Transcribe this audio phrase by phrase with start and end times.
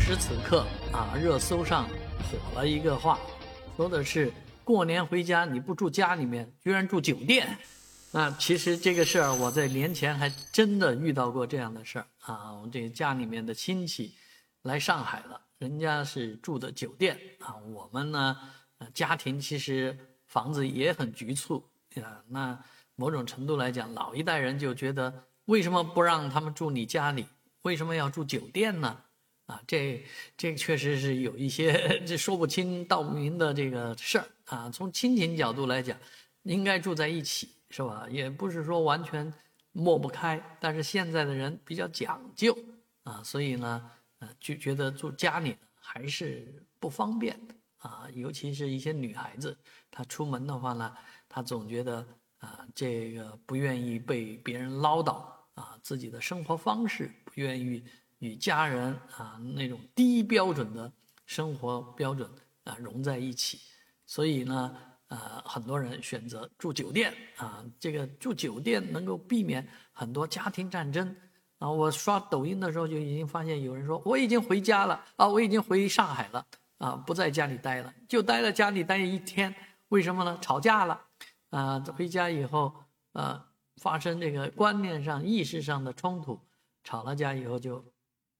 [0.00, 3.18] 时此刻啊，热搜上火了一个话，
[3.76, 4.32] 说的是
[4.64, 7.56] 过年回家你不住家里面，居然住酒店。
[8.10, 12.52] 那其实这个事儿，我在年前还真的遇到过这样的事儿啊。
[12.54, 14.12] 我们这家里面的亲戚
[14.62, 17.54] 来上海了，人家是住的酒店啊。
[17.72, 18.36] 我们呢，
[18.92, 19.96] 家庭其实
[20.26, 21.64] 房子也很局促
[22.02, 22.18] 啊。
[22.26, 22.58] 那
[22.96, 27.26] 某种程度来讲，老一代人就觉得，为什么不让他们住你家里？
[27.62, 28.96] 为什么要住酒店呢？
[29.50, 30.00] 啊，这
[30.36, 34.70] 这确实是有一些这说不清道不明的这个事儿啊。
[34.70, 35.98] 从亲情角度来讲，
[36.44, 38.06] 应该住在一起，是吧？
[38.08, 39.32] 也不是说完全
[39.72, 40.40] 抹不开。
[40.60, 42.56] 但是现在的人比较讲究
[43.02, 47.36] 啊，所以呢，呃，就觉得住家里还是不方便
[47.78, 48.06] 啊。
[48.14, 49.58] 尤其是一些女孩子，
[49.90, 50.96] 她出门的话呢，
[51.28, 52.06] 她总觉得
[52.38, 55.24] 啊，这个不愿意被别人唠叨
[55.54, 57.82] 啊，自己的生活方式不愿意。
[58.20, 60.90] 与家人啊那种低标准的
[61.24, 62.30] 生活标准
[62.64, 63.58] 啊融在一起，
[64.06, 64.76] 所以呢，
[65.08, 67.64] 呃，很多人选择住酒店啊。
[67.78, 71.16] 这个住酒店能够避免很多家庭战争
[71.58, 71.70] 啊。
[71.70, 76.46] 我刷抖音的时候就已经发现有人说我已经回家了啊，我已经回上海了
[76.76, 79.54] 啊，不在家里待了，就待在家里待一天。
[79.88, 80.38] 为什么呢？
[80.42, 81.00] 吵架了
[81.48, 82.74] 啊，回家以后
[83.12, 83.46] 啊，
[83.78, 86.38] 发生这个观念上、意识上的冲突，
[86.84, 87.82] 吵了架以后就。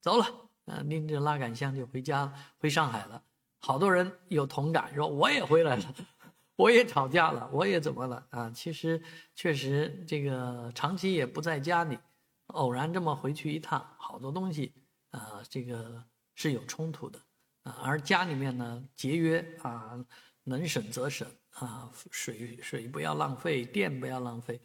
[0.01, 0.25] 走了，
[0.67, 3.23] 啊，拎着拉杆箱就回家，回上海了。
[3.59, 5.95] 好多人有同感，说我也回来了，
[6.57, 8.51] 我也吵架了，我也怎么了啊？
[8.51, 9.03] 其实
[9.35, 11.99] 确实这个长期也不在家里，
[12.47, 14.73] 偶然这么回去一趟，好多东西
[15.11, 16.03] 啊，这个
[16.35, 17.19] 是有冲突的
[17.65, 17.77] 啊。
[17.83, 20.03] 而家里面呢，节约啊，
[20.45, 24.59] 能省则省啊，水水不要浪费，电不要浪费。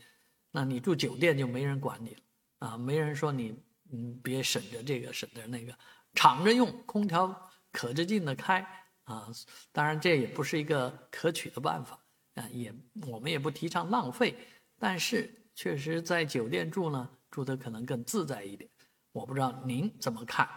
[0.52, 2.22] 那你住酒店就没人管你了
[2.59, 3.61] 啊，没人说你。
[3.91, 5.78] 嗯，别省着这个，省着那个，
[6.14, 8.59] 敞着用，空调可着劲的开
[9.03, 9.28] 啊。
[9.72, 12.00] 当然，这也不是一个可取的办法
[12.33, 12.47] 啊。
[12.52, 12.73] 也
[13.08, 14.36] 我们也不提倡浪费，
[14.80, 18.69] 但是确实在酒店住呢，住的可能更自在一点。
[19.12, 20.50] 我不知道您怎么看？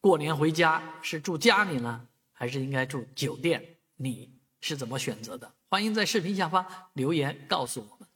[0.00, 3.78] 过年回家是住家里呢，还是应该住酒店？
[3.96, 5.54] 你是怎么选择的？
[5.70, 8.08] 欢迎在视频下方留言告诉我们。